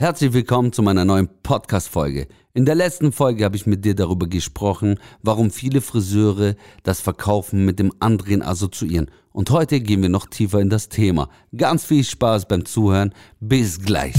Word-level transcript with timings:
Herzlich 0.00 0.32
willkommen 0.32 0.72
zu 0.72 0.82
meiner 0.82 1.04
neuen 1.04 1.28
Podcast-Folge. 1.42 2.26
In 2.54 2.64
der 2.64 2.74
letzten 2.74 3.12
Folge 3.12 3.44
habe 3.44 3.56
ich 3.56 3.66
mit 3.66 3.84
dir 3.84 3.94
darüber 3.94 4.26
gesprochen, 4.26 4.98
warum 5.20 5.50
viele 5.50 5.82
Friseure 5.82 6.54
das 6.82 7.02
Verkaufen 7.02 7.66
mit 7.66 7.78
dem 7.78 7.92
Andrehen 8.00 8.40
assoziieren. 8.40 9.10
Und 9.30 9.50
heute 9.50 9.78
gehen 9.82 10.00
wir 10.00 10.08
noch 10.08 10.24
tiefer 10.24 10.58
in 10.58 10.70
das 10.70 10.88
Thema. 10.88 11.28
Ganz 11.54 11.84
viel 11.84 12.02
Spaß 12.02 12.48
beim 12.48 12.64
Zuhören. 12.64 13.12
Bis 13.40 13.78
gleich. 13.82 14.14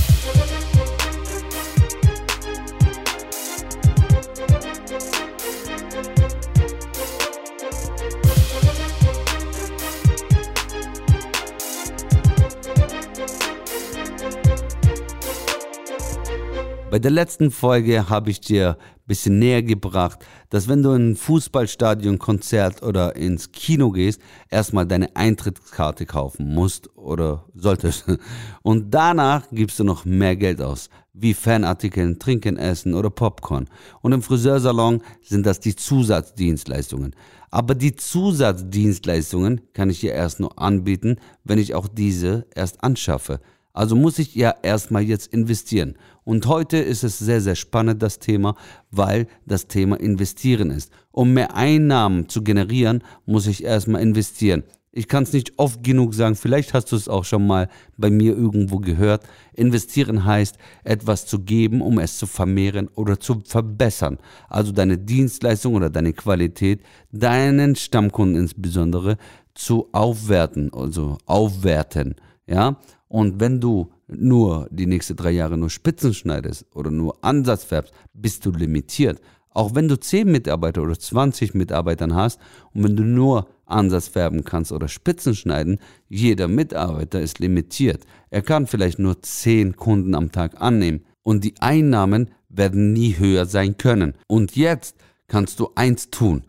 Bei 16.91 16.99
der 16.99 17.11
letzten 17.11 17.51
Folge 17.51 18.09
habe 18.09 18.31
ich 18.31 18.41
dir 18.41 18.71
ein 18.77 19.07
bisschen 19.07 19.39
näher 19.39 19.63
gebracht, 19.63 20.25
dass 20.49 20.67
wenn 20.67 20.83
du 20.83 20.91
in 20.91 21.11
ein 21.11 21.15
Fußballstadion, 21.15 22.19
Konzert 22.19 22.83
oder 22.83 23.15
ins 23.15 23.53
Kino 23.53 23.91
gehst, 23.91 24.19
erstmal 24.49 24.85
deine 24.85 25.15
Eintrittskarte 25.15 26.05
kaufen 26.05 26.53
musst 26.53 26.93
oder 26.97 27.45
solltest. 27.55 28.07
Und 28.61 28.93
danach 28.93 29.47
gibst 29.53 29.79
du 29.79 29.85
noch 29.85 30.03
mehr 30.03 30.35
Geld 30.35 30.61
aus, 30.61 30.89
wie 31.13 31.33
Fanartikeln, 31.33 32.19
Trinken, 32.19 32.57
Essen 32.57 32.93
oder 32.93 33.09
Popcorn. 33.09 33.69
Und 34.01 34.11
im 34.11 34.21
Friseursalon 34.21 35.01
sind 35.21 35.45
das 35.45 35.61
die 35.61 35.77
Zusatzdienstleistungen. 35.77 37.15
Aber 37.51 37.73
die 37.73 37.95
Zusatzdienstleistungen 37.95 39.61
kann 39.71 39.89
ich 39.89 40.01
dir 40.01 40.11
erst 40.11 40.41
nur 40.41 40.59
anbieten, 40.59 41.21
wenn 41.45 41.57
ich 41.57 41.73
auch 41.73 41.87
diese 41.87 42.47
erst 42.53 42.83
anschaffe. 42.83 43.39
Also 43.73 43.95
muss 43.95 44.19
ich 44.19 44.35
ja 44.35 44.53
erstmal 44.61 45.03
jetzt 45.03 45.27
investieren. 45.33 45.95
Und 46.23 46.45
heute 46.45 46.77
ist 46.77 47.03
es 47.03 47.19
sehr, 47.19 47.41
sehr 47.41 47.55
spannend, 47.55 48.01
das 48.01 48.19
Thema, 48.19 48.55
weil 48.91 49.27
das 49.45 49.67
Thema 49.67 49.99
investieren 49.99 50.69
ist. 50.69 50.91
Um 51.11 51.33
mehr 51.33 51.55
Einnahmen 51.55 52.29
zu 52.29 52.43
generieren, 52.43 53.03
muss 53.25 53.47
ich 53.47 53.63
erstmal 53.63 54.01
investieren. 54.01 54.63
Ich 54.93 55.07
kann 55.07 55.23
es 55.23 55.31
nicht 55.31 55.53
oft 55.57 55.83
genug 55.85 56.13
sagen, 56.13 56.35
vielleicht 56.35 56.73
hast 56.73 56.91
du 56.91 56.97
es 56.97 57.07
auch 57.07 57.23
schon 57.23 57.47
mal 57.47 57.69
bei 57.97 58.09
mir 58.09 58.35
irgendwo 58.35 58.79
gehört. 58.79 59.23
Investieren 59.53 60.25
heißt, 60.25 60.57
etwas 60.83 61.25
zu 61.25 61.39
geben, 61.39 61.81
um 61.81 61.97
es 61.97 62.17
zu 62.17 62.27
vermehren 62.27 62.89
oder 62.95 63.17
zu 63.17 63.41
verbessern. 63.45 64.17
Also 64.49 64.73
deine 64.73 64.97
Dienstleistung 64.97 65.75
oder 65.75 65.89
deine 65.89 66.11
Qualität, 66.11 66.81
deinen 67.13 67.77
Stammkunden 67.77 68.35
insbesondere 68.35 69.17
zu 69.53 69.87
aufwerten, 69.93 70.73
also 70.73 71.17
aufwerten. 71.25 72.15
Ja, 72.45 72.77
und 73.11 73.41
wenn 73.41 73.59
du 73.59 73.91
nur 74.07 74.69
die 74.71 74.85
nächsten 74.85 75.17
drei 75.17 75.31
Jahre 75.31 75.57
nur 75.57 75.69
Spitzen 75.69 76.13
schneidest 76.13 76.65
oder 76.73 76.91
nur 76.91 77.21
Ansatz 77.21 77.65
färbst, 77.65 77.93
bist 78.13 78.45
du 78.45 78.51
limitiert. 78.51 79.19
Auch 79.49 79.75
wenn 79.75 79.89
du 79.89 79.99
10 79.99 80.31
Mitarbeiter 80.31 80.81
oder 80.81 80.97
20 80.97 81.53
Mitarbeitern 81.53 82.15
hast 82.15 82.39
und 82.73 82.85
wenn 82.85 82.95
du 82.95 83.03
nur 83.03 83.49
Ansatz 83.65 84.07
färben 84.07 84.45
kannst 84.45 84.71
oder 84.71 84.87
Spitzen 84.87 85.35
schneiden, 85.35 85.79
jeder 86.07 86.47
Mitarbeiter 86.47 87.19
ist 87.19 87.39
limitiert. 87.39 88.05
Er 88.29 88.43
kann 88.43 88.65
vielleicht 88.65 88.97
nur 88.97 89.21
10 89.21 89.75
Kunden 89.75 90.15
am 90.15 90.31
Tag 90.31 90.61
annehmen 90.61 91.03
und 91.21 91.43
die 91.43 91.55
Einnahmen 91.59 92.31
werden 92.47 92.93
nie 92.93 93.17
höher 93.17 93.45
sein 93.45 93.75
können. 93.75 94.13
Und 94.27 94.55
jetzt 94.55 94.95
kannst 95.27 95.59
du 95.59 95.71
eins 95.75 96.11
tun 96.11 96.43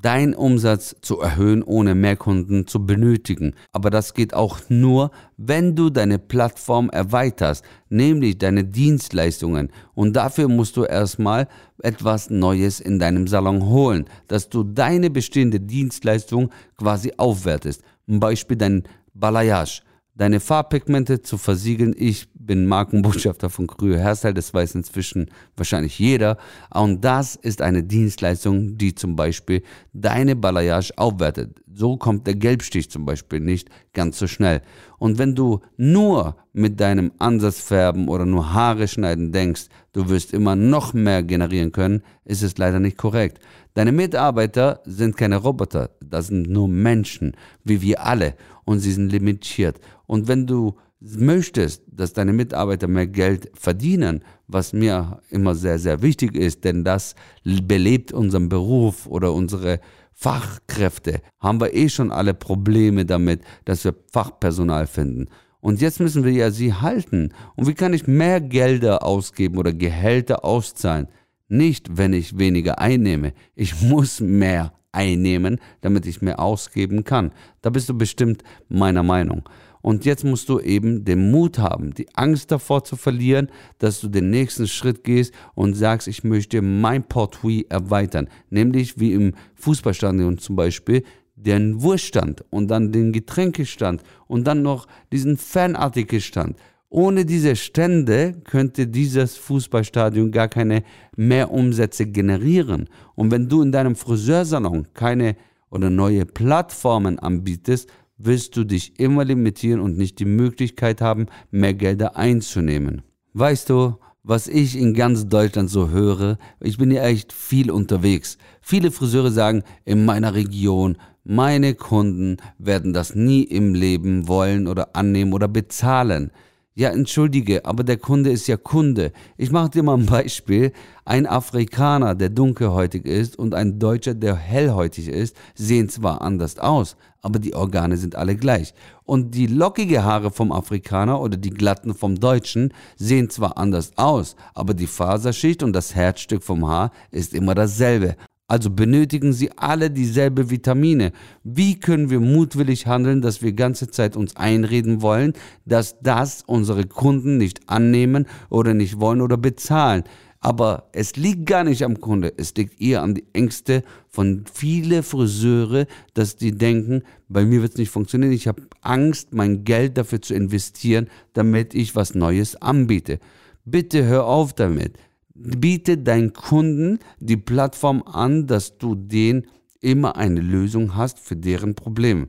deinen 0.00 0.34
Umsatz 0.34 0.96
zu 1.00 1.20
erhöhen, 1.20 1.62
ohne 1.62 1.94
mehr 1.94 2.16
Kunden 2.16 2.66
zu 2.66 2.84
benötigen. 2.84 3.54
Aber 3.72 3.90
das 3.90 4.14
geht 4.14 4.34
auch 4.34 4.58
nur, 4.68 5.10
wenn 5.36 5.76
du 5.76 5.90
deine 5.90 6.18
Plattform 6.18 6.90
erweiterst, 6.90 7.64
nämlich 7.88 8.38
deine 8.38 8.64
Dienstleistungen. 8.64 9.70
Und 9.94 10.14
dafür 10.14 10.48
musst 10.48 10.76
du 10.76 10.84
erstmal 10.84 11.48
etwas 11.78 12.30
Neues 12.30 12.80
in 12.80 12.98
deinem 12.98 13.26
Salon 13.26 13.66
holen, 13.66 14.06
dass 14.28 14.48
du 14.48 14.64
deine 14.64 15.10
bestehende 15.10 15.60
Dienstleistung 15.60 16.50
quasi 16.76 17.12
aufwertest. 17.16 17.82
Ein 18.08 18.20
Beispiel 18.20 18.56
dein 18.56 18.84
Balayage 19.14 19.82
deine 20.14 20.40
Farbpigmente 20.40 21.22
zu 21.22 21.38
versiegeln. 21.38 21.94
Ich 21.96 22.28
bin 22.34 22.66
Markenbotschafter 22.66 23.50
von 23.50 23.66
Krühe 23.66 24.02
Hairstyle, 24.02 24.34
das 24.34 24.52
weiß 24.54 24.74
inzwischen 24.74 25.30
wahrscheinlich 25.56 25.98
jeder. 25.98 26.36
Und 26.72 27.04
das 27.04 27.36
ist 27.36 27.62
eine 27.62 27.82
Dienstleistung, 27.82 28.76
die 28.76 28.94
zum 28.94 29.16
Beispiel 29.16 29.62
deine 29.92 30.36
Balayage 30.36 30.92
aufwertet. 30.96 31.60
So 31.72 31.96
kommt 31.96 32.26
der 32.26 32.36
Gelbstich 32.36 32.90
zum 32.90 33.04
Beispiel 33.04 33.40
nicht 33.40 33.68
ganz 33.92 34.18
so 34.18 34.26
schnell. 34.26 34.62
Und 34.98 35.18
wenn 35.18 35.34
du 35.34 35.60
nur 35.76 36.36
mit 36.52 36.78
deinem 36.80 37.10
Ansatzfärben 37.18 38.08
oder 38.08 38.26
nur 38.26 38.52
Haare 38.52 38.86
schneiden 38.86 39.32
denkst, 39.32 39.66
du 39.92 40.08
wirst 40.08 40.32
immer 40.32 40.54
noch 40.54 40.94
mehr 40.94 41.22
generieren 41.22 41.72
können, 41.72 42.02
ist 42.24 42.42
es 42.42 42.56
leider 42.58 42.78
nicht 42.78 42.96
korrekt. 42.96 43.40
Deine 43.74 43.90
Mitarbeiter 43.90 44.80
sind 44.84 45.16
keine 45.16 45.36
Roboter, 45.36 45.90
das 46.00 46.28
sind 46.28 46.48
nur 46.48 46.68
Menschen, 46.68 47.32
wie 47.64 47.82
wir 47.82 48.04
alle, 48.06 48.34
und 48.64 48.78
sie 48.78 48.92
sind 48.92 49.10
limitiert. 49.10 49.80
Und 50.06 50.28
wenn 50.28 50.46
du 50.46 50.76
möchtest, 51.00 51.82
dass 51.88 52.12
deine 52.12 52.32
Mitarbeiter 52.32 52.86
mehr 52.86 53.08
Geld 53.08 53.50
verdienen, 53.54 54.22
was 54.46 54.72
mir 54.72 55.20
immer 55.30 55.56
sehr, 55.56 55.80
sehr 55.80 56.02
wichtig 56.02 56.36
ist, 56.36 56.64
denn 56.64 56.84
das 56.84 57.16
belebt 57.42 58.12
unseren 58.12 58.48
Beruf 58.48 59.06
oder 59.06 59.32
unsere 59.32 59.80
Fachkräfte, 60.12 61.20
haben 61.40 61.60
wir 61.60 61.74
eh 61.74 61.88
schon 61.88 62.12
alle 62.12 62.32
Probleme 62.32 63.04
damit, 63.04 63.42
dass 63.64 63.84
wir 63.84 63.94
Fachpersonal 64.12 64.86
finden. 64.86 65.26
Und 65.60 65.80
jetzt 65.80 65.98
müssen 65.98 66.24
wir 66.24 66.32
ja 66.32 66.50
sie 66.50 66.74
halten. 66.74 67.32
Und 67.56 67.66
wie 67.66 67.74
kann 67.74 67.94
ich 67.94 68.06
mehr 68.06 68.40
Gelder 68.40 69.02
ausgeben 69.02 69.58
oder 69.58 69.72
Gehälter 69.72 70.44
auszahlen? 70.44 71.08
Nicht, 71.54 71.96
wenn 71.96 72.12
ich 72.12 72.36
weniger 72.36 72.80
einnehme. 72.80 73.32
Ich 73.54 73.80
muss 73.80 74.20
mehr 74.20 74.72
einnehmen, 74.90 75.60
damit 75.82 76.04
ich 76.04 76.20
mehr 76.20 76.40
ausgeben 76.40 77.04
kann. 77.04 77.30
Da 77.62 77.70
bist 77.70 77.88
du 77.88 77.94
bestimmt 77.94 78.42
meiner 78.68 79.04
Meinung. 79.04 79.48
Und 79.80 80.04
jetzt 80.04 80.24
musst 80.24 80.48
du 80.48 80.58
eben 80.58 81.04
den 81.04 81.30
Mut 81.30 81.58
haben, 81.58 81.94
die 81.94 82.08
Angst 82.16 82.50
davor 82.50 82.82
zu 82.82 82.96
verlieren, 82.96 83.50
dass 83.78 84.00
du 84.00 84.08
den 84.08 84.30
nächsten 84.30 84.66
Schritt 84.66 85.04
gehst 85.04 85.32
und 85.54 85.74
sagst, 85.74 86.08
ich 86.08 86.24
möchte 86.24 86.60
mein 86.60 87.04
Portfolio 87.04 87.64
erweitern. 87.68 88.28
Nämlich 88.50 88.98
wie 88.98 89.12
im 89.12 89.34
Fußballstadion 89.54 90.38
zum 90.38 90.56
Beispiel 90.56 91.04
den 91.36 91.82
Wurststand 91.82 92.44
und 92.50 92.68
dann 92.68 92.90
den 92.90 93.12
Getränkestand 93.12 94.02
und 94.26 94.44
dann 94.44 94.62
noch 94.62 94.86
diesen 95.12 95.36
Fanartikelstand. 95.36 96.56
Ohne 96.96 97.24
diese 97.24 97.56
Stände 97.56 98.34
könnte 98.44 98.86
dieses 98.86 99.36
Fußballstadion 99.36 100.30
gar 100.30 100.46
keine 100.46 100.84
Mehrumsätze 101.16 102.06
generieren. 102.06 102.88
Und 103.16 103.32
wenn 103.32 103.48
du 103.48 103.62
in 103.62 103.72
deinem 103.72 103.96
Friseursalon 103.96 104.86
keine 104.94 105.34
oder 105.70 105.90
neue 105.90 106.24
Plattformen 106.24 107.18
anbietest, 107.18 107.90
wirst 108.16 108.56
du 108.56 108.62
dich 108.62 109.00
immer 109.00 109.24
limitieren 109.24 109.80
und 109.80 109.98
nicht 109.98 110.20
die 110.20 110.24
Möglichkeit 110.24 111.00
haben, 111.00 111.26
mehr 111.50 111.74
Gelder 111.74 112.14
einzunehmen. 112.14 113.02
Weißt 113.32 113.70
du, 113.70 113.96
was 114.22 114.46
ich 114.46 114.78
in 114.78 114.94
ganz 114.94 115.26
Deutschland 115.26 115.70
so 115.70 115.90
höre, 115.90 116.38
ich 116.60 116.78
bin 116.78 116.92
ja 116.92 117.02
echt 117.02 117.32
viel 117.32 117.72
unterwegs. 117.72 118.38
Viele 118.60 118.92
Friseure 118.92 119.32
sagen, 119.32 119.64
in 119.84 120.04
meiner 120.04 120.34
Region, 120.34 120.96
meine 121.24 121.74
Kunden 121.74 122.36
werden 122.58 122.92
das 122.92 123.16
nie 123.16 123.42
im 123.42 123.74
Leben 123.74 124.28
wollen 124.28 124.68
oder 124.68 124.94
annehmen 124.94 125.32
oder 125.32 125.48
bezahlen. 125.48 126.30
Ja, 126.76 126.88
entschuldige, 126.90 127.64
aber 127.66 127.84
der 127.84 127.98
Kunde 127.98 128.30
ist 128.32 128.48
ja 128.48 128.56
Kunde. 128.56 129.12
Ich 129.36 129.52
mache 129.52 129.70
dir 129.70 129.84
mal 129.84 129.96
ein 129.96 130.06
Beispiel. 130.06 130.72
Ein 131.04 131.24
Afrikaner, 131.24 132.16
der 132.16 132.30
dunkelhäutig 132.30 133.06
ist, 133.06 133.38
und 133.38 133.54
ein 133.54 133.78
Deutscher, 133.78 134.14
der 134.14 134.34
hellhäutig 134.34 135.06
ist, 135.06 135.36
sehen 135.54 135.88
zwar 135.88 136.20
anders 136.20 136.58
aus, 136.58 136.96
aber 137.22 137.38
die 137.38 137.54
Organe 137.54 137.96
sind 137.96 138.16
alle 138.16 138.34
gleich. 138.34 138.74
Und 139.04 139.36
die 139.36 139.46
lockige 139.46 140.02
Haare 140.02 140.32
vom 140.32 140.50
Afrikaner 140.50 141.20
oder 141.20 141.36
die 141.36 141.50
glatten 141.50 141.94
vom 141.94 142.18
Deutschen 142.18 142.74
sehen 142.96 143.30
zwar 143.30 143.56
anders 143.56 143.92
aus, 143.94 144.34
aber 144.52 144.74
die 144.74 144.88
Faserschicht 144.88 145.62
und 145.62 145.74
das 145.74 145.94
Herzstück 145.94 146.42
vom 146.42 146.66
Haar 146.66 146.90
ist 147.12 147.34
immer 147.34 147.54
dasselbe. 147.54 148.16
Also 148.46 148.68
benötigen 148.68 149.32
sie 149.32 149.50
alle 149.56 149.90
dieselbe 149.90 150.50
Vitamine. 150.50 151.12
Wie 151.44 151.80
können 151.80 152.10
wir 152.10 152.20
mutwillig 152.20 152.86
handeln, 152.86 153.22
dass 153.22 153.40
wir 153.40 153.52
ganze 153.52 153.88
Zeit 153.88 154.16
uns 154.16 154.36
einreden 154.36 155.00
wollen, 155.00 155.32
dass 155.64 155.98
das 156.00 156.42
unsere 156.46 156.84
Kunden 156.84 157.38
nicht 157.38 157.68
annehmen 157.70 158.26
oder 158.50 158.74
nicht 158.74 159.00
wollen 159.00 159.22
oder 159.22 159.38
bezahlen? 159.38 160.04
Aber 160.40 160.90
es 160.92 161.16
liegt 161.16 161.46
gar 161.46 161.64
nicht 161.64 161.84
am 161.84 162.02
Kunde, 162.02 162.34
es 162.36 162.54
liegt 162.54 162.78
eher 162.78 163.00
an 163.00 163.14
die 163.14 163.24
Ängste 163.32 163.82
von 164.10 164.44
vielen 164.52 165.02
Friseure, 165.02 165.86
dass 166.12 166.36
die 166.36 166.52
denken, 166.52 167.02
bei 167.30 167.46
mir 167.46 167.62
wird 167.62 167.72
es 167.72 167.78
nicht 167.78 167.88
funktionieren, 167.88 168.30
ich 168.30 168.46
habe 168.46 168.60
Angst, 168.82 169.32
mein 169.32 169.64
Geld 169.64 169.96
dafür 169.96 170.20
zu 170.20 170.34
investieren, 170.34 171.08
damit 171.32 171.74
ich 171.74 171.96
was 171.96 172.14
Neues 172.14 172.56
anbiete. 172.60 173.20
Bitte 173.64 174.04
hör 174.04 174.26
auf 174.26 174.52
damit 174.52 174.98
biete 175.34 175.98
deinen 175.98 176.32
Kunden 176.32 176.98
die 177.18 177.36
Plattform 177.36 178.02
an, 178.02 178.46
dass 178.46 178.78
du 178.78 178.94
denen 178.94 179.46
immer 179.80 180.16
eine 180.16 180.40
Lösung 180.40 180.96
hast 180.96 181.18
für 181.18 181.36
deren 181.36 181.74
Probleme. 181.74 182.28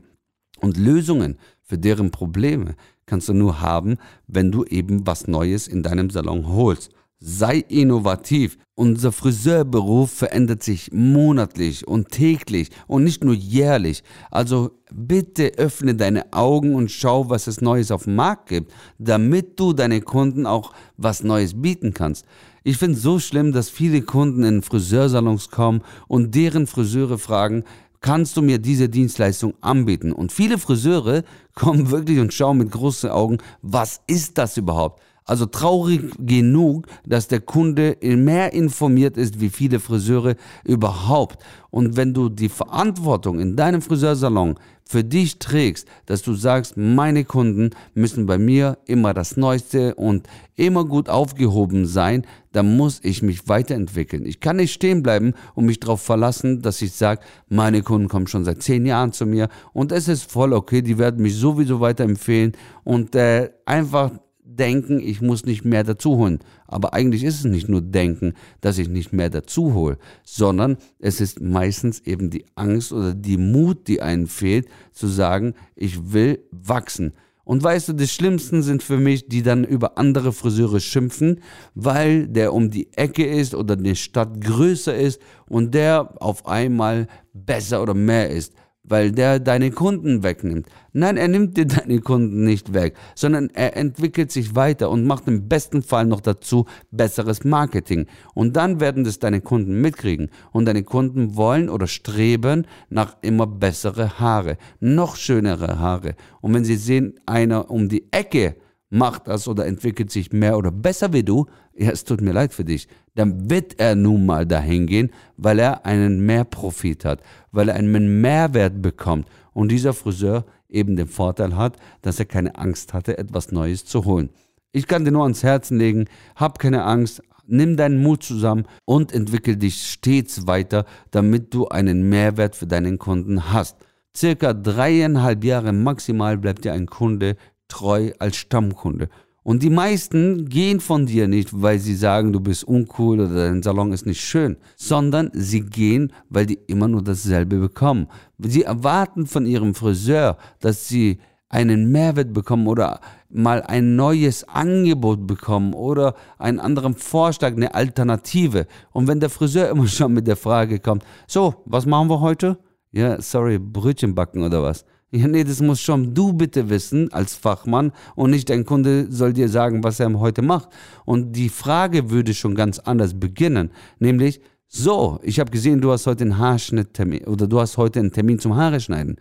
Und 0.60 0.76
Lösungen 0.76 1.38
für 1.62 1.78
deren 1.78 2.10
Probleme 2.10 2.76
kannst 3.06 3.28
du 3.28 3.34
nur 3.34 3.60
haben, 3.60 3.96
wenn 4.26 4.50
du 4.50 4.64
eben 4.64 5.06
was 5.06 5.28
Neues 5.28 5.68
in 5.68 5.82
deinem 5.82 6.10
Salon 6.10 6.48
holst. 6.48 6.90
Sei 7.18 7.64
innovativ. 7.68 8.58
Unser 8.74 9.10
Friseurberuf 9.10 10.10
verändert 10.10 10.62
sich 10.62 10.92
monatlich 10.92 11.88
und 11.88 12.10
täglich 12.10 12.68
und 12.86 13.04
nicht 13.04 13.24
nur 13.24 13.32
jährlich. 13.32 14.02
Also 14.30 14.72
bitte 14.92 15.52
öffne 15.56 15.94
deine 15.94 16.34
Augen 16.34 16.74
und 16.74 16.90
schau, 16.90 17.30
was 17.30 17.46
es 17.46 17.62
Neues 17.62 17.90
auf 17.90 18.04
dem 18.04 18.16
Markt 18.16 18.50
gibt, 18.50 18.70
damit 18.98 19.58
du 19.58 19.72
deinen 19.72 20.04
Kunden 20.04 20.44
auch 20.44 20.74
was 20.98 21.24
Neues 21.24 21.60
bieten 21.60 21.94
kannst. 21.94 22.26
Ich 22.64 22.76
finde 22.76 22.98
es 22.98 23.02
so 23.02 23.18
schlimm, 23.18 23.52
dass 23.52 23.70
viele 23.70 24.02
Kunden 24.02 24.44
in 24.44 24.60
Friseursalons 24.60 25.48
kommen 25.48 25.80
und 26.08 26.34
deren 26.34 26.66
Friseure 26.66 27.16
fragen, 27.16 27.64
kannst 28.02 28.36
du 28.36 28.42
mir 28.42 28.58
diese 28.58 28.90
Dienstleistung 28.90 29.54
anbieten? 29.62 30.12
Und 30.12 30.32
viele 30.32 30.58
Friseure 30.58 31.22
kommen 31.54 31.90
wirklich 31.90 32.18
und 32.18 32.34
schauen 32.34 32.58
mit 32.58 32.70
großen 32.70 33.08
Augen, 33.08 33.38
was 33.62 34.02
ist 34.06 34.36
das 34.36 34.58
überhaupt? 34.58 35.00
Also 35.26 35.46
traurig 35.46 36.02
genug, 36.18 36.86
dass 37.04 37.26
der 37.26 37.40
Kunde 37.40 37.96
mehr 38.00 38.52
informiert 38.52 39.16
ist, 39.16 39.40
wie 39.40 39.50
viele 39.50 39.80
Friseure 39.80 40.36
überhaupt. 40.64 41.42
Und 41.70 41.96
wenn 41.96 42.14
du 42.14 42.28
die 42.28 42.48
Verantwortung 42.48 43.40
in 43.40 43.56
deinem 43.56 43.82
Friseursalon 43.82 44.54
für 44.88 45.02
dich 45.02 45.40
trägst, 45.40 45.88
dass 46.06 46.22
du 46.22 46.34
sagst, 46.34 46.76
meine 46.76 47.24
Kunden 47.24 47.70
müssen 47.94 48.26
bei 48.26 48.38
mir 48.38 48.78
immer 48.86 49.12
das 49.14 49.36
Neueste 49.36 49.96
und 49.96 50.28
immer 50.54 50.84
gut 50.84 51.08
aufgehoben 51.08 51.86
sein, 51.86 52.24
dann 52.52 52.76
muss 52.76 53.00
ich 53.02 53.20
mich 53.20 53.48
weiterentwickeln. 53.48 54.24
Ich 54.26 54.38
kann 54.38 54.56
nicht 54.56 54.72
stehen 54.72 55.02
bleiben 55.02 55.34
und 55.54 55.66
mich 55.66 55.80
darauf 55.80 56.02
verlassen, 56.02 56.62
dass 56.62 56.80
ich 56.82 56.92
sage, 56.92 57.20
meine 57.48 57.82
Kunden 57.82 58.08
kommen 58.08 58.28
schon 58.28 58.44
seit 58.44 58.62
zehn 58.62 58.86
Jahren 58.86 59.12
zu 59.12 59.26
mir 59.26 59.48
und 59.72 59.90
es 59.90 60.06
ist 60.06 60.30
voll 60.30 60.52
okay, 60.52 60.82
die 60.82 60.98
werden 60.98 61.20
mich 61.20 61.34
sowieso 61.34 61.80
weiterempfehlen 61.80 62.52
und 62.84 63.16
äh, 63.16 63.50
einfach 63.64 64.12
denken, 64.46 65.00
ich 65.00 65.20
muss 65.20 65.44
nicht 65.44 65.64
mehr 65.64 65.84
dazu 65.84 66.16
holen. 66.16 66.38
Aber 66.66 66.94
eigentlich 66.94 67.24
ist 67.24 67.40
es 67.40 67.44
nicht 67.44 67.68
nur 67.68 67.82
denken, 67.82 68.34
dass 68.60 68.78
ich 68.78 68.88
nicht 68.88 69.12
mehr 69.12 69.28
dazu 69.28 69.74
hole, 69.74 69.98
sondern 70.24 70.76
es 70.98 71.20
ist 71.20 71.40
meistens 71.40 72.00
eben 72.00 72.30
die 72.30 72.46
Angst 72.54 72.92
oder 72.92 73.14
die 73.14 73.36
Mut, 73.36 73.88
die 73.88 74.00
einen 74.00 74.26
fehlt, 74.26 74.68
zu 74.92 75.08
sagen, 75.08 75.54
ich 75.74 76.12
will 76.12 76.40
wachsen. 76.50 77.12
Und 77.44 77.62
weißt 77.62 77.88
du, 77.88 77.92
das 77.92 78.10
Schlimmsten 78.10 78.62
sind 78.62 78.82
für 78.82 78.96
mich, 78.96 79.28
die 79.28 79.42
dann 79.42 79.62
über 79.62 79.98
andere 79.98 80.32
Friseure 80.32 80.80
schimpfen, 80.80 81.40
weil 81.76 82.26
der 82.26 82.52
um 82.52 82.70
die 82.70 82.92
Ecke 82.96 83.24
ist 83.24 83.54
oder 83.54 83.74
eine 83.74 83.94
Stadt 83.94 84.40
größer 84.40 84.96
ist 84.96 85.20
und 85.48 85.72
der 85.72 86.20
auf 86.20 86.46
einmal 86.46 87.06
besser 87.32 87.82
oder 87.82 87.94
mehr 87.94 88.30
ist 88.30 88.52
weil 88.88 89.12
der 89.12 89.40
deine 89.40 89.70
Kunden 89.70 90.22
wegnimmt. 90.22 90.66
Nein, 90.92 91.16
er 91.16 91.28
nimmt 91.28 91.56
dir 91.56 91.66
deine 91.66 92.00
Kunden 92.00 92.44
nicht 92.44 92.72
weg, 92.72 92.96
sondern 93.14 93.50
er 93.52 93.76
entwickelt 93.76 94.32
sich 94.32 94.54
weiter 94.54 94.90
und 94.90 95.04
macht 95.04 95.28
im 95.28 95.48
besten 95.48 95.82
Fall 95.82 96.06
noch 96.06 96.20
dazu 96.20 96.66
besseres 96.90 97.44
Marketing. 97.44 98.06
Und 98.34 98.56
dann 98.56 98.80
werden 98.80 99.04
das 99.04 99.18
deine 99.18 99.40
Kunden 99.40 99.80
mitkriegen. 99.80 100.30
Und 100.52 100.66
deine 100.66 100.84
Kunden 100.84 101.36
wollen 101.36 101.68
oder 101.68 101.86
streben 101.86 102.66
nach 102.88 103.16
immer 103.22 103.46
bessere 103.46 104.18
Haare, 104.18 104.56
noch 104.80 105.16
schönere 105.16 105.78
Haare. 105.78 106.14
Und 106.40 106.54
wenn 106.54 106.64
sie 106.64 106.76
sehen, 106.76 107.14
einer 107.26 107.70
um 107.70 107.88
die 107.88 108.10
Ecke 108.12 108.56
macht 108.90 109.28
das 109.28 109.48
oder 109.48 109.66
entwickelt 109.66 110.10
sich 110.10 110.32
mehr 110.32 110.56
oder 110.56 110.70
besser 110.70 111.12
wie 111.12 111.22
du, 111.22 111.46
ja, 111.74 111.90
es 111.90 112.04
tut 112.04 112.20
mir 112.20 112.32
leid 112.32 112.54
für 112.54 112.64
dich, 112.64 112.88
dann 113.14 113.50
wird 113.50 113.78
er 113.80 113.94
nun 113.94 114.26
mal 114.26 114.46
dahin 114.46 114.86
gehen, 114.86 115.10
weil 115.36 115.58
er 115.58 115.84
einen 115.84 116.24
Mehrprofit 116.24 117.04
hat, 117.04 117.20
weil 117.50 117.68
er 117.68 117.74
einen 117.74 118.20
Mehrwert 118.20 118.80
bekommt 118.80 119.28
und 119.52 119.70
dieser 119.70 119.92
Friseur 119.92 120.44
eben 120.68 120.96
den 120.96 121.08
Vorteil 121.08 121.56
hat, 121.56 121.76
dass 122.02 122.18
er 122.18 122.26
keine 122.26 122.56
Angst 122.56 122.94
hatte, 122.94 123.18
etwas 123.18 123.52
Neues 123.52 123.84
zu 123.84 124.04
holen. 124.04 124.30
Ich 124.72 124.86
kann 124.86 125.04
dir 125.04 125.12
nur 125.12 125.22
ans 125.22 125.42
Herzen 125.42 125.78
legen, 125.78 126.04
hab 126.34 126.58
keine 126.58 126.84
Angst, 126.84 127.22
nimm 127.46 127.76
deinen 127.76 128.02
Mut 128.02 128.22
zusammen 128.22 128.66
und 128.84 129.12
entwickel 129.12 129.56
dich 129.56 129.82
stets 129.82 130.46
weiter, 130.46 130.84
damit 131.10 131.54
du 131.54 131.68
einen 131.68 132.08
Mehrwert 132.08 132.56
für 132.56 132.66
deinen 132.66 132.98
Kunden 132.98 133.52
hast. 133.52 133.76
Circa 134.14 134.54
dreieinhalb 134.54 135.44
Jahre 135.44 135.72
maximal 135.72 136.38
bleibt 136.38 136.64
dir 136.64 136.72
ein 136.72 136.86
Kunde 136.86 137.36
treu 137.68 138.12
als 138.18 138.36
Stammkunde. 138.36 139.08
Und 139.42 139.62
die 139.62 139.70
meisten 139.70 140.48
gehen 140.48 140.80
von 140.80 141.06
dir 141.06 141.28
nicht, 141.28 141.50
weil 141.62 141.78
sie 141.78 141.94
sagen, 141.94 142.32
du 142.32 142.40
bist 142.40 142.64
uncool 142.64 143.20
oder 143.20 143.46
dein 143.46 143.62
Salon 143.62 143.92
ist 143.92 144.04
nicht 144.04 144.20
schön, 144.20 144.56
sondern 144.74 145.30
sie 145.34 145.60
gehen, 145.60 146.12
weil 146.28 146.46
die 146.46 146.58
immer 146.66 146.88
nur 146.88 147.04
dasselbe 147.04 147.58
bekommen. 147.58 148.08
Sie 148.38 148.64
erwarten 148.64 149.26
von 149.26 149.46
ihrem 149.46 149.76
Friseur, 149.76 150.36
dass 150.58 150.88
sie 150.88 151.20
einen 151.48 151.92
Mehrwert 151.92 152.32
bekommen 152.32 152.66
oder 152.66 152.98
mal 153.28 153.62
ein 153.62 153.94
neues 153.94 154.48
Angebot 154.48 155.26
bekommen 155.26 155.74
oder 155.74 156.16
einen 156.38 156.58
anderen 156.58 156.94
Vorschlag, 156.94 157.52
eine 157.52 157.72
Alternative. 157.72 158.66
Und 158.90 159.06
wenn 159.06 159.20
der 159.20 159.30
Friseur 159.30 159.68
immer 159.70 159.86
schon 159.86 160.12
mit 160.12 160.26
der 160.26 160.36
Frage 160.36 160.80
kommt, 160.80 161.04
so, 161.28 161.62
was 161.66 161.86
machen 161.86 162.10
wir 162.10 162.20
heute? 162.20 162.58
Ja, 162.90 163.20
sorry, 163.20 163.58
Brötchen 163.58 164.14
backen 164.14 164.42
oder 164.42 164.62
was? 164.62 164.84
Ja, 165.16 165.28
nee, 165.28 165.44
das 165.44 165.60
muss 165.62 165.80
schon 165.80 166.12
du 166.12 166.34
bitte 166.34 166.68
wissen 166.68 167.10
als 167.10 167.34
Fachmann 167.34 167.92
und 168.16 168.30
nicht 168.30 168.50
dein 168.50 168.66
Kunde 168.66 169.06
soll 169.10 169.32
dir 169.32 169.48
sagen, 169.48 169.82
was 169.82 169.98
er 169.98 170.12
heute 170.18 170.42
macht. 170.42 170.68
Und 171.06 171.32
die 171.32 171.48
Frage 171.48 172.10
würde 172.10 172.34
schon 172.34 172.54
ganz 172.54 172.78
anders 172.78 173.18
beginnen, 173.18 173.70
nämlich, 173.98 174.40
so, 174.68 175.20
ich 175.22 175.40
habe 175.40 175.50
gesehen, 175.50 175.80
du 175.80 175.92
hast 175.92 176.06
heute 176.06 176.24
einen 176.24 176.38
Haarschnitttermin 176.38 177.24
oder 177.24 177.46
du 177.46 177.60
hast 177.60 177.78
heute 177.78 178.00
einen 178.00 178.12
Termin 178.12 178.38
zum 178.38 178.56
Haare 178.56 178.80
schneiden. 178.80 179.16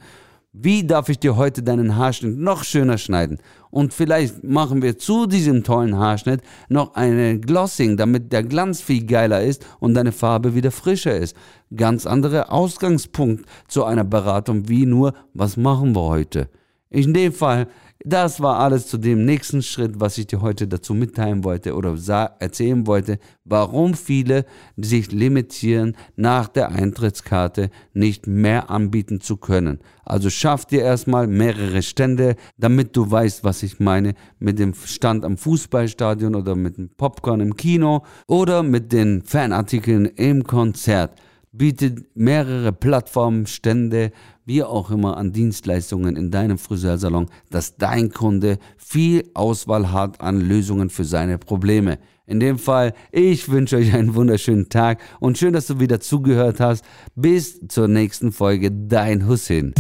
Wie 0.58 0.88
darf 0.88 1.10
ich 1.10 1.20
dir 1.20 1.36
heute 1.36 1.64
deinen 1.64 1.98
Haarschnitt 1.98 2.38
noch 2.38 2.64
schöner 2.64 2.98
schneiden? 2.98 3.40
Und 3.72 3.94
vielleicht 3.94 4.42
machen 4.46 4.82
wir 4.82 4.98
zu 4.98 5.26
diesem 5.26 5.66
tollen 5.66 5.98
Haarschnitt 5.98 6.40
noch 6.70 6.96
eine 6.96 7.38
Glossing, 7.42 7.98
damit 7.98 8.32
der 8.32 8.42
Glanz 8.42 8.80
viel 8.80 9.06
geiler 9.06 9.44
ist 9.44 9.66
und 9.82 9.96
deine 9.96 10.14
Farbe 10.14 10.56
wieder 10.56 10.72
frischer 10.72 11.18
ist. 11.18 11.36
Ganz 11.76 12.06
anderer 12.06 12.54
Ausgangspunkt 12.54 13.46
zu 13.68 13.84
einer 13.84 14.06
Beratung 14.06 14.70
wie 14.70 14.86
nur, 14.86 15.14
was 15.34 15.58
machen 15.58 15.94
wir 15.94 16.04
heute? 16.04 16.48
In 16.90 17.14
dem 17.14 17.34
Fall 17.34 17.68
das 18.06 18.40
war 18.40 18.60
alles 18.60 18.86
zu 18.88 19.00
dem 19.00 19.26
nächsten 19.26 19.64
Schritt, 19.64 20.00
was 20.00 20.20
ich 20.20 20.28
dir 20.28 20.42
heute 20.42 20.68
dazu 20.68 20.94
mitteilen 20.94 21.44
wollte 21.44 21.76
oder 21.76 21.98
erzählen 22.40 22.86
wollte, 22.86 23.18
warum 23.44 23.96
viele 23.96 24.46
sich 24.78 25.12
limitieren, 25.12 25.98
nach 26.16 26.48
der 26.48 26.70
Eintrittskarte 26.70 27.72
nicht 27.94 28.28
mehr 28.28 28.70
anbieten 28.70 29.22
zu 29.22 29.38
können. 29.38 29.80
Also 30.04 30.30
schaff 30.30 30.66
dir 30.66 30.82
erstmal 30.82 31.26
mehrere 31.26 31.82
Stände, 31.82 32.36
damit 32.58 32.96
du 32.96 33.10
weißt, 33.10 33.44
was 33.44 33.64
ich 33.64 33.80
meine 33.80 34.14
mit 34.38 34.60
dem 34.60 34.76
Stand 34.76 35.26
am 35.26 35.38
Fußballstadion 35.38 36.36
oder 36.36 36.56
mit 36.56 36.78
dem 36.78 36.90
Popcorn 36.90 37.42
im 37.42 37.56
Kino 37.56 38.04
oder 38.28 38.62
mit 38.62 38.94
den 38.94 39.24
Fanartikeln 39.24 40.06
im 40.06 40.44
Konzert 40.44 41.20
bietet 41.58 42.16
mehrere 42.16 42.72
Plattformen, 42.72 43.48
Stände, 43.48 44.12
wie 44.46 44.64
auch 44.64 44.92
immer 44.92 45.18
an 45.18 45.32
Dienstleistungen 45.32 46.16
in 46.16 46.32
deinem 46.32 46.58
Friseursalon, 46.58 47.28
dass 47.50 47.78
dein 47.78 48.12
Kunde 48.12 48.58
viel 48.78 49.30
Auswahl 49.34 49.92
hat 49.92 50.22
an 50.22 50.40
Lösungen 50.40 50.90
für 50.90 51.06
seine 51.06 51.38
Probleme. 51.38 51.98
In 52.28 52.40
dem 52.40 52.58
Fall, 52.58 52.94
ich 53.12 53.50
wünsche 53.50 53.78
euch 53.78 53.94
einen 53.94 54.16
wunderschönen 54.16 54.70
Tag 54.70 55.00
und 55.20 55.38
schön, 55.38 55.54
dass 55.54 55.68
du 55.68 55.80
wieder 55.80 56.00
zugehört 56.00 56.60
hast. 56.60 56.84
Bis 57.16 57.60
zur 57.68 57.88
nächsten 57.88 58.32
Folge, 58.32 58.72
dein 58.72 59.28
Hussein. 59.28 59.74